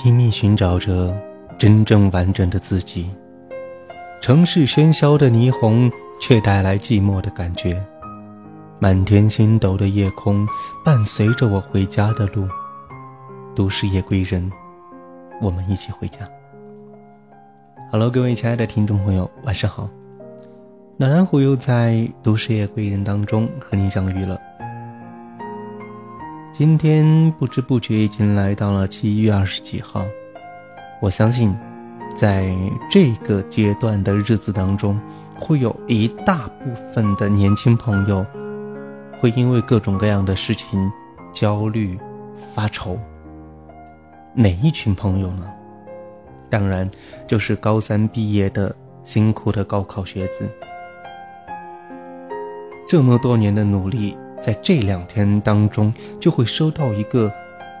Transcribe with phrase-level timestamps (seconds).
[0.00, 1.14] 拼命寻找着
[1.58, 3.10] 真正完整的自己。
[4.20, 5.90] 城市喧嚣的霓虹，
[6.20, 7.82] 却带来寂寞的感觉。
[8.78, 10.46] 满天星斗的夜空，
[10.84, 12.46] 伴随着我回家的路。
[13.54, 14.50] 都市夜归人，
[15.40, 16.18] 我们一起回家。
[17.90, 19.88] Hello，各位亲爱的听众朋友，晚上好。
[20.96, 24.40] 暖男虎又在都市夜归人当中和你相遇了。
[26.52, 30.04] 今天不知不觉已经来到了七月二十几号，
[31.00, 31.56] 我相信，
[32.14, 32.54] 在
[32.90, 35.00] 这个阶段的日子当中，
[35.34, 38.24] 会有一大部分的年轻朋友，
[39.18, 40.92] 会因为各种各样的事情
[41.32, 41.98] 焦虑、
[42.54, 42.98] 发愁。
[44.34, 45.50] 哪一群朋友呢？
[46.50, 46.88] 当然，
[47.26, 50.46] 就是高三毕业的辛苦的高考学子。
[52.86, 57.32] 这么多年的努力，在这两天当中，就会收到一个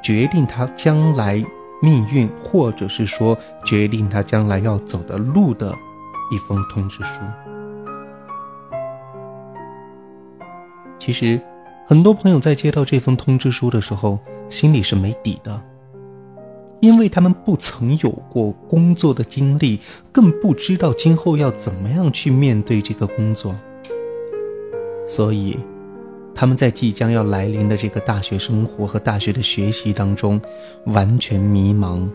[0.02, 1.44] 决定他将来
[1.82, 5.74] 命运，或者是说决定他将来要走的路的
[6.30, 7.20] 一封通知书。
[10.98, 11.40] 其实，
[11.84, 15.60] 很多朋友在接到这封通知书的时候，心里是没底的。
[16.78, 19.78] 因为他们不曾有过工作的经历，
[20.10, 23.54] 更不知道今后要怎么样去面对这个工作，
[25.06, 25.56] 所以
[26.34, 30.40] 他们在即将要来临的这个大学生活和大学的学习当中
[30.86, 32.08] 完全迷茫。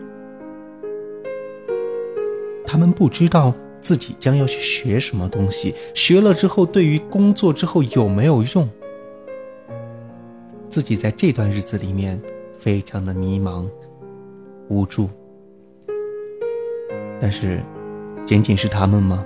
[2.66, 8.68] 他们不知道自己将要去学什么东西，学了之后对于工作之后有没有用，
[10.68, 12.20] 自己在这段日子里面
[12.58, 13.66] 非常的迷茫。
[14.68, 15.08] 无助，
[17.18, 17.58] 但是，
[18.26, 19.24] 仅仅是他们吗？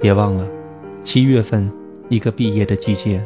[0.00, 0.46] 别忘了，
[1.02, 1.68] 七月份
[2.08, 3.20] 一个毕业的季节。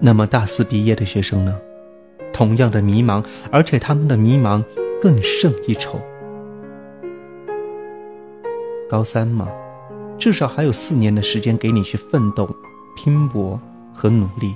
[0.00, 1.56] 那么大四毕业的学生呢？
[2.32, 4.62] 同样的迷茫，而且他们的迷茫
[5.00, 6.00] 更胜一筹。
[8.88, 9.48] 高三嘛，
[10.18, 12.48] 至少还有四年的时间给你去奋斗、
[12.96, 13.58] 拼搏
[13.94, 14.54] 和努力。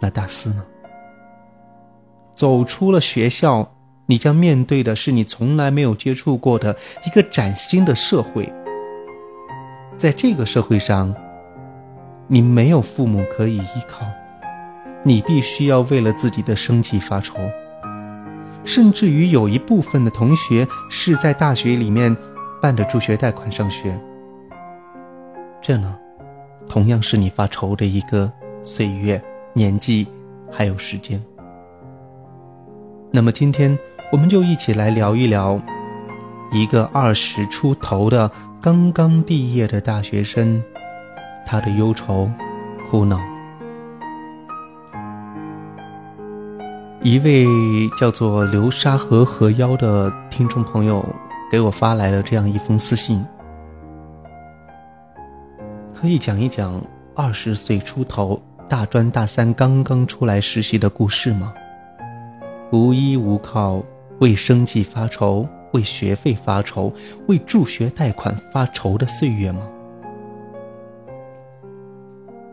[0.00, 0.64] 那大四呢？
[2.34, 3.70] 走出了学校。
[4.06, 6.76] 你将面对的是你从来没有接触过的
[7.06, 8.52] 一个崭新的社会，
[9.96, 11.14] 在这个社会上，
[12.26, 14.04] 你没有父母可以依靠，
[15.04, 17.34] 你必须要为了自己的生计发愁，
[18.64, 22.16] 甚至于有一部分的同学是在大学里面
[22.60, 23.98] 办着助学贷款上学，
[25.60, 25.96] 这呢，
[26.68, 28.30] 同样是你发愁的一个
[28.62, 29.22] 岁月、
[29.52, 30.06] 年纪
[30.50, 31.22] 还有时间。
[33.10, 33.78] 那么今天。
[34.12, 35.56] 我们就一起来聊一聊，
[36.50, 38.28] 一个二十出头的
[38.60, 40.60] 刚刚毕业的大学生，
[41.46, 42.28] 他的忧愁、
[42.90, 43.29] 苦恼。
[47.02, 47.46] 一位
[47.96, 51.02] 叫做流沙河河妖的听众朋友
[51.50, 53.24] 给我发来了这样一封私信，
[55.94, 56.78] 可以讲一讲
[57.14, 58.38] 二十岁出头、
[58.68, 61.54] 大专大三刚刚出来实习的故事吗？
[62.70, 63.82] 无依无靠。
[64.18, 66.92] 为生计发愁，为学费发愁，
[67.26, 69.66] 为助学贷款发愁的岁月吗？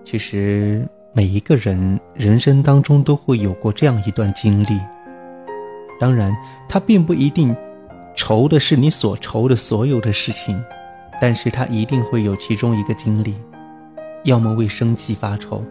[0.06, 0.88] 其实
[1.18, 4.80] 每一个人人生当中都会有过这样一段经历。
[6.00, 6.32] 当然，
[6.70, 7.56] 他并不一定
[8.16, 10.64] 愁的是你所愁的所有的事情，
[11.20, 13.34] 但是他一定会有其中一个经历，
[14.26, 15.64] 要么为生计发愁，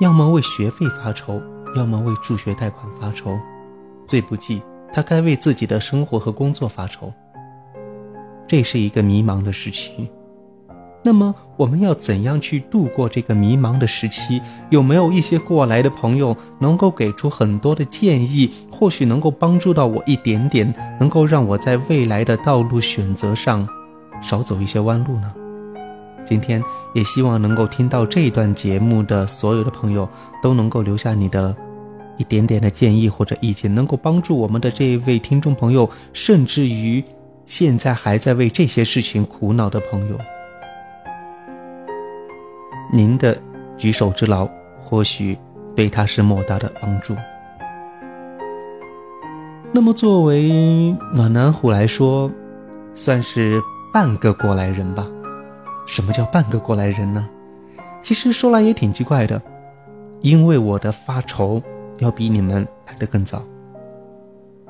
[0.00, 1.40] 要么为学费发愁，
[1.76, 3.38] 要么为助学贷款发愁，
[4.08, 4.60] 最不济。
[4.92, 7.12] 他该为自己的生活和工作发愁，
[8.48, 10.10] 这是一个迷茫的时期。
[11.06, 14.40] 那么，我们要怎样去度过这个迷茫的时期？
[14.70, 18.50] 有没有一些过来的朋友能够给出很多的建议？
[18.70, 23.68] 或许能够帮助到我一点点，能够让我在未来的道路选择上
[24.22, 25.30] 少走一些弯路呢？
[26.24, 26.62] 今天
[26.94, 30.08] 也希望能够听到这一段节目的所有的朋友
[30.42, 31.54] 都能够留下你的。
[32.16, 37.02] 一点点的建议或者意见，能够帮助我们的这一位听众朋友，甚至于
[37.44, 40.16] 现在还在为这些事情苦恼的朋友，
[42.94, 43.36] 您的
[43.76, 44.48] 举手之劳，
[44.80, 45.36] 或许
[45.74, 47.12] 对他是莫大的帮助。
[49.72, 52.30] 那么，作为暖男虎来说，
[52.94, 53.60] 算是
[53.92, 55.04] 半个过来人吧。
[55.86, 57.28] 什么叫半个过来人呢？
[58.00, 59.42] 其实说来也挺奇怪的，
[60.20, 61.60] 因为我的发愁。
[61.98, 63.40] 要比你们来的更早，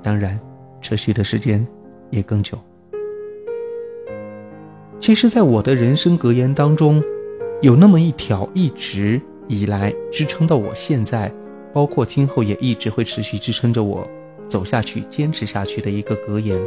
[0.02, 0.38] 当然，
[0.82, 1.66] 持续的时间
[2.10, 2.58] 也更久。
[5.00, 7.02] 其实，在我的人生格言当中，
[7.64, 9.18] 有那么一条一直
[9.48, 11.32] 以来支撑到我现在，
[11.72, 14.06] 包括今后也一直会持续支撑着我
[14.46, 16.60] 走下去、坚持下去的一个格言。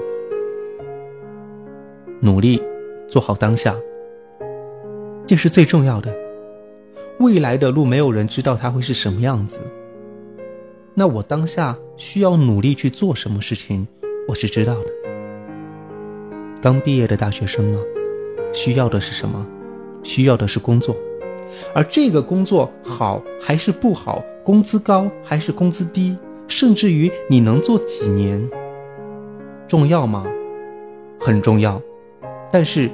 [2.20, 2.60] 努力
[3.08, 3.76] 做好当下，
[5.28, 6.12] 这是最重要的。
[7.20, 9.60] 未来的路没有人知道它会是什么样子。
[10.96, 13.88] 那我当下需要努力去做什么事情，
[14.28, 14.90] 我是知道的。
[16.60, 17.80] 刚毕业的大学生吗？
[18.52, 19.46] 需要的是什么？
[20.04, 20.96] 需要的是工作。
[21.74, 26.16] 而这个工作好还是不好，工资高还是工资低，
[26.48, 28.50] 甚至于你能做几年，
[29.68, 30.26] 重要吗？
[31.20, 31.82] 很重要。
[32.52, 32.92] 但是，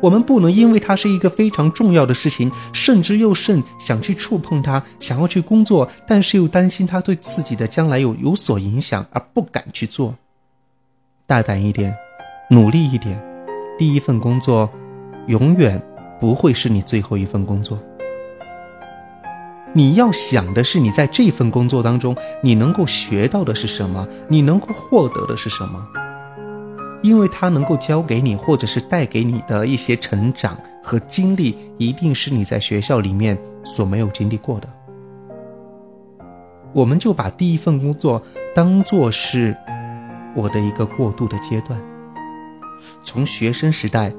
[0.00, 10.14] 我们不能因为它是一个非常重要的事情，慎之又慎，想去触碰它，想要去工作，但是又担心它对自己的将来有有所影响而不敢去做。
[11.26, 11.94] 大胆一点，
[12.50, 13.20] 努力一点，
[13.78, 14.68] 第一份工作，
[15.26, 15.80] 永远
[16.20, 17.78] 不会是你最后一份工作。
[19.72, 24.08] 你要想的是，你在这份工作当中，你能够学到的是什么？
[24.26, 25.86] 你能够获得的是什么？
[27.02, 34.68] 因为它能够教给你，或者是带给你的一些成长和经历，一定是你在学校里面所没有经历过的。
[36.72, 38.20] 我们就把第一份工作
[38.54, 39.54] 当做是
[40.34, 41.78] 我的一个过渡的阶段，
[43.04, 44.10] 从学生时代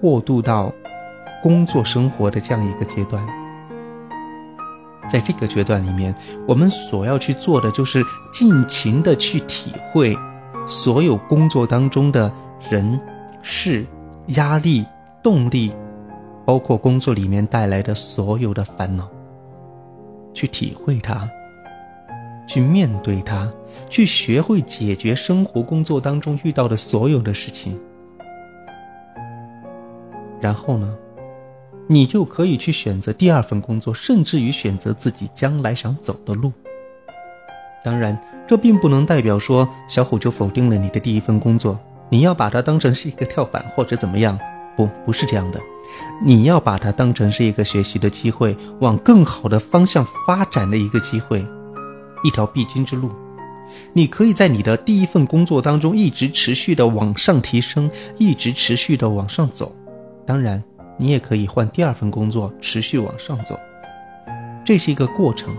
[0.00, 0.72] 过渡到
[1.42, 3.24] 工作生活的这样一个阶段。
[5.06, 6.14] 在这个阶段里面，
[6.48, 10.16] 我们所要去做的就是尽情的去体会
[10.66, 12.32] 所有工作当中的
[12.70, 12.98] 人、
[13.42, 13.84] 事、
[14.28, 14.82] 压力、
[15.22, 15.70] 动力，
[16.46, 19.06] 包括工作里面带来的所有的烦恼，
[20.32, 21.28] 去体会它，
[22.46, 23.46] 去面对它，
[23.90, 27.78] 去学会解决生活工作当中遇到的所有的事情。
[30.40, 30.96] 然后呢？
[31.86, 36.50] 你就可以去选择第二份工作，甚至于选择自己将来想走的路。
[37.84, 41.78] 当然，这并不能代表说小虎就否定了你的第一份工作，
[42.08, 44.38] 你要把它当成是一个跳板或者怎么样？
[44.76, 45.60] 不，不是这样的。
[46.24, 51.46] 你要把它当成是一个学习的机会，往更好的方向发展的一个机会，
[52.24, 53.10] 一条必经之路。
[53.92, 59.70] 你可以在你的第一份工作当中一直持续的往上提升，一直持续的往上走。
[60.26, 60.62] 当然。
[60.96, 63.58] 你也可以换第二份工作，持续往上走。
[64.64, 65.54] 这是一个过程，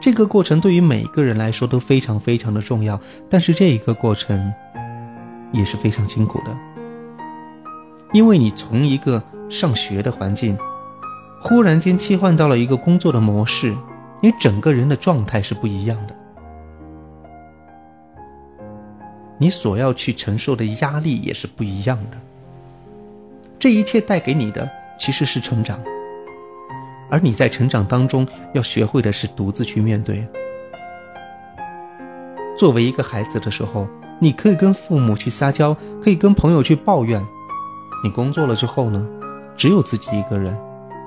[0.00, 3.00] 这个过程对于每一个人来说都非常非常的重要。
[3.30, 4.52] 但是这一个过程
[5.52, 6.56] 也是非常辛苦的，
[8.12, 10.56] 因为你从一个上学的环境，
[11.40, 13.74] 忽然间切换到了一个工作的模式，
[14.20, 16.14] 你整个人的状态是不一样的，
[19.38, 22.18] 你所要去承受的压力也是不一样的。
[23.62, 24.68] 这一切带给你的
[24.98, 25.78] 其实是成长，
[27.08, 30.26] 而你在成长当中要学会的是独自去面对。
[32.58, 33.86] 作为一个孩子的时候，
[34.18, 37.24] 你可以跟父母去撒娇，可以跟朋友去抱怨。
[38.02, 39.06] 你工作了之后呢，
[39.56, 40.58] 只有自己一个人，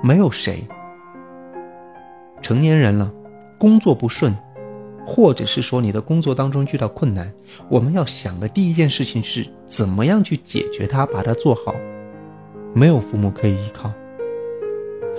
[0.02, 0.66] 没有谁。
[2.40, 3.12] 成年人了，
[3.58, 4.34] 工作不顺，
[5.06, 7.30] 或者是说你的工作当中遇到困难，
[7.68, 11.74] 我们要想的第一件事情是怎么样去解决它，把它做好。
[12.76, 13.90] 没有父母可以依靠，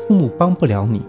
[0.08, 1.02] 父母帮不了你，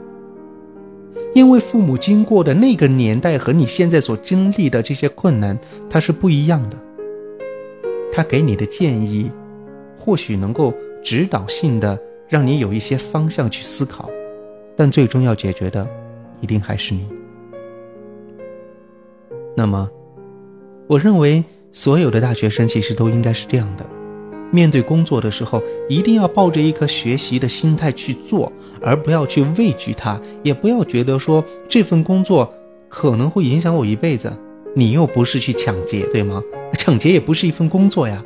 [1.34, 5.58] 因为父母经过的那个年代和你现在所经历的这些困难，
[5.90, 6.78] 它是不一样的。
[8.10, 9.30] 他给你的建议，
[9.98, 10.72] 或许能够
[11.04, 12.00] 指导性的
[12.30, 14.08] 让你有一些方向去思考，
[14.74, 15.86] 但最终要解决的，
[16.40, 17.06] 一定还是你。
[19.54, 19.86] 那么，
[20.86, 23.84] 我认为所有的大学生其实都应该是这样的。
[24.50, 28.50] 面对工作的时候，一定要抱着一颗学习的心态去做，
[28.80, 32.52] 而不要去畏惧它，也不要觉得说这份工作
[32.88, 34.36] 可能会影响我一辈子。
[34.74, 36.42] 你又不是去抢劫，对吗？
[36.74, 38.22] 抢劫也不是一份工作呀。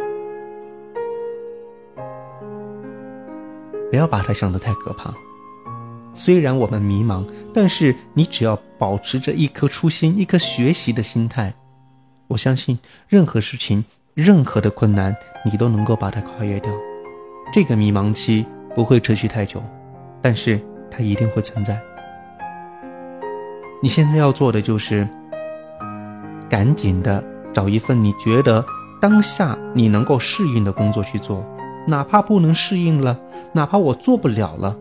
[3.90, 5.14] 不要把它想得太可怕。
[6.14, 11.54] 虽然我们迷茫，但是你只要保持着一颗初心，一颗学习的心态，
[12.28, 13.84] 我相信任何事情。
[14.14, 16.70] 任何的困难，你都能够把它跨越掉。
[17.50, 19.62] 这个迷茫期不会持续太久，
[20.20, 21.80] 但是它一定会存在。
[23.82, 25.08] 你现在要做的就是，
[26.46, 28.62] 赶紧的找一份你觉得
[29.00, 31.42] 当下你能够适应的工作去做，
[31.86, 33.18] 哪怕不能适应了，
[33.52, 34.76] 哪怕我做不了了，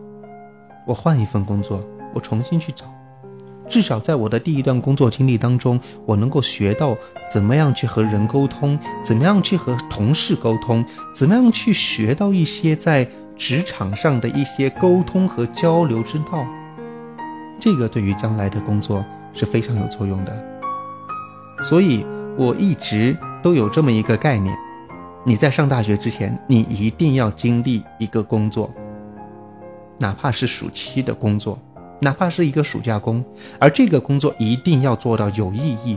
[0.86, 2.84] 我换一份工作，我重新去找。
[3.72, 6.94] 至少在我的第一段工作经历当中，我能够学到
[7.26, 16.46] 怎么样去和人沟通，怎么样去和同事沟通，怎么样去学到一些在职场上的一些沟通和交流之道。
[17.58, 19.02] 这个对于将来的工作
[19.32, 20.38] 是非常有作用的。
[21.62, 22.04] 所以，
[22.36, 24.54] 我一直都有这么一个概念：
[25.24, 28.70] 你在上大学之前，你一定要经历一个工作，
[29.96, 31.58] 哪怕是暑期的工作，
[32.02, 33.24] 哪怕是一个暑假工，
[33.58, 35.96] 而这个工作一定要做到有意义，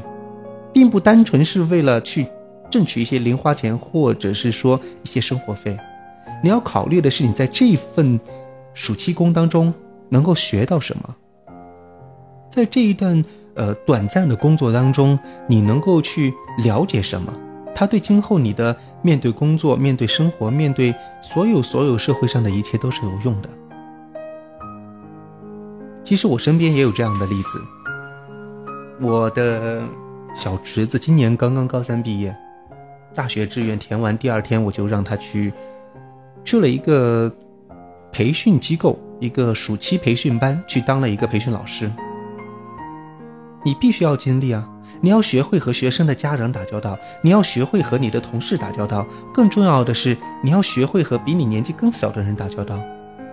[0.72, 2.28] 并不单纯是为了去
[2.72, 5.78] 挣取一些零花钱，或者是说一些生活费。
[6.42, 8.20] 你要考虑的是，你在这份
[8.74, 9.74] 暑期工当中
[10.08, 11.16] 能够学到什么，
[12.50, 13.22] 在这一段。
[13.58, 16.34] 呃，短暂的工作当中，你能够去
[16.66, 17.32] 了解什么？
[17.74, 23.48] 它对今后你的面对工作、面对生活、面对所有所有社会上的一切都是有用的。
[26.06, 27.60] 其实我身边也有这样的例子。
[29.02, 29.82] 我的
[30.36, 32.34] 小侄子今年刚刚高三毕业，
[33.16, 35.52] 大学志愿填完第二天，我就让他去
[36.44, 37.30] 去了一个
[38.12, 41.92] 培训机构，一个暑期培训班，去当了一个培训老师。
[43.64, 44.70] 你必须要经历啊！
[45.02, 52.80] 你要学会和学生的家长打交道，你要学会和你的同事打交道，更重要的是，你要学会和比你年纪更小的人打交道。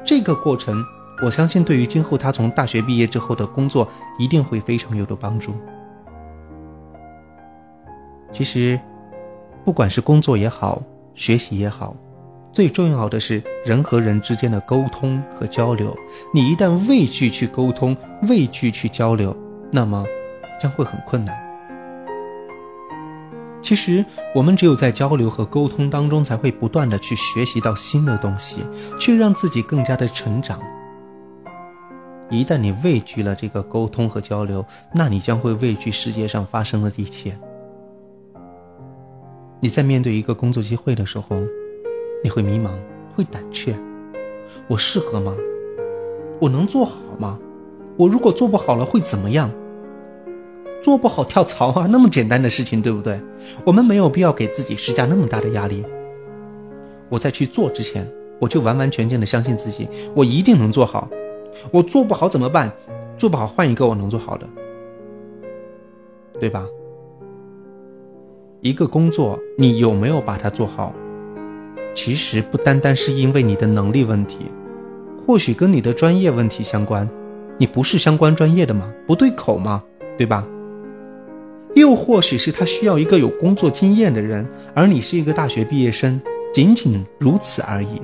[0.04, 0.82] 这个过程，
[1.22, 3.88] 我相信对于今后他从大学毕业之后的工作，
[4.18, 5.54] 一定会非常有的帮助。
[8.32, 8.78] 其实，
[9.64, 10.82] 不管是工作也好，
[11.14, 11.94] 学习也好，
[12.52, 15.96] 最重要的是人和人之间的沟通和交流。
[16.34, 17.96] 你一旦畏惧去沟通，
[18.28, 19.36] 畏惧去交流，
[19.70, 20.04] 那么。
[20.60, 21.36] 将会很困难。
[23.60, 28.64] 其实，我们只有在交流和沟通当中，才会不断的去学习到新的东西，
[29.00, 30.60] 去让自己更加的成长。
[32.32, 37.36] 一旦你畏惧了这个沟通和交流，那你将会畏惧世界上发生的一切。
[39.60, 41.36] 你在面对一个工作机会的时候，
[42.24, 42.70] 你会迷茫，
[43.14, 43.74] 会胆怯。
[44.66, 45.36] 我适合吗？
[46.40, 47.38] 我能做好吗？
[47.98, 49.50] 我如果做不好了，会怎么样？
[50.80, 53.20] 做不好跳槽啊，那么简单的事情，对不对？
[53.66, 55.84] 我们没有必要给自己施加那么大的压力。
[57.10, 58.10] 我在去做之前，
[58.40, 61.06] 我就完完全全的相信自己，我一定能做好。
[61.70, 62.72] 我做不好怎么办？
[63.16, 64.46] 做不好换一个我能做好的，
[66.40, 66.66] 对吧？
[68.60, 70.92] 一个工作你有没有把它做好，
[71.94, 74.46] 其实不单单是因为你的能力问题，
[75.26, 77.08] 或许跟你的专业问题相关。
[77.58, 78.92] 你不是相关专业的吗？
[79.06, 79.82] 不对口吗？
[80.16, 80.44] 对吧？
[81.74, 84.44] 又或许是他需要一个有工作经验的人，
[84.74, 86.20] 而你是一个大学毕业生，
[86.52, 88.00] 仅仅如此而已，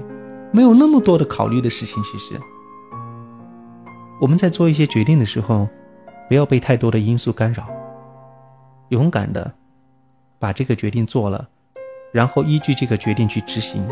[0.53, 2.03] 没有那么多的考虑的事情。
[2.03, 2.35] 其实，
[4.21, 5.69] 我们在做一些决定的时候，
[6.29, 7.69] 不要被太多的因素干扰，
[8.89, 9.53] 勇敢的
[10.39, 11.49] 把这个决定做了，
[12.13, 13.87] 然后依据这个决定去执行。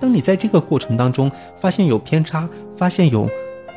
[0.00, 3.28] 当你在这个过程当中发现有偏差，发现有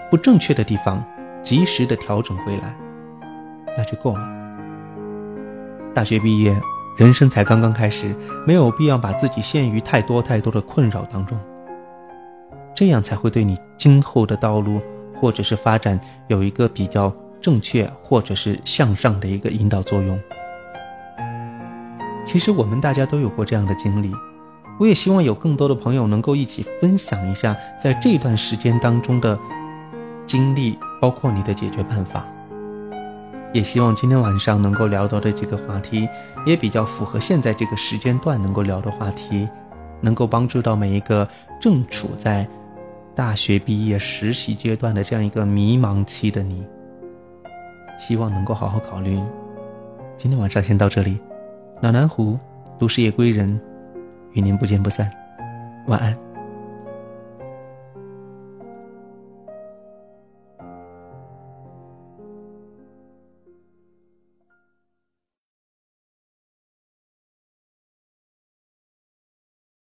[0.10, 1.03] 不正确的地方，
[1.43, 2.74] 及时的调整回来，
[3.77, 4.29] 那就够了。
[5.93, 6.57] 大学毕业，
[6.96, 8.15] 人生才刚刚开始，
[8.46, 11.38] 没有必要把自己陷于太多太多的困扰当中。
[12.74, 14.79] 这样才会对你今后的道路
[15.19, 20.19] 或者是发展有一个比较正确或者是向上的一个引导作用。
[22.25, 24.12] 其实我们大家都有过这样的经历，
[24.79, 29.38] 我也希望有更多的朋友能够一起分享一下在这段时间当中的
[30.25, 32.25] 经历，包括你的解决办法。
[33.53, 36.07] 也希望今天晚上能够聊到的这个话题，
[36.45, 39.47] 也比较符合现在这个时间段能够聊的话题，
[40.01, 41.27] 能够帮助到每一个
[41.62, 42.45] 正处在
[43.17, 46.63] 大学毕业实习阶段的这样一个迷茫期的你。
[47.97, 49.19] 希望能够好好考虑。
[50.17, 51.17] 今天晚上先到这里，
[51.81, 52.38] 暖南湖，
[52.77, 53.59] 都市夜归人，
[54.33, 55.12] 与您不见不散，
[55.88, 56.26] 晚安。